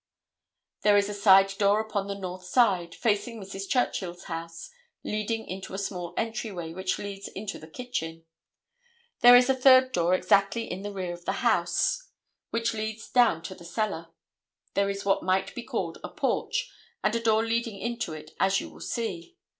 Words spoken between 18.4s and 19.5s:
you will see.